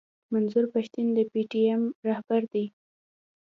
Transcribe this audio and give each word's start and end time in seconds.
منظور 0.33 0.65
پښتين 0.73 1.07
د 1.17 1.19
پي 1.31 1.41
ټي 1.51 1.61
ايم 1.69 1.83
راهبر 2.07 2.41
دی. 2.53 2.65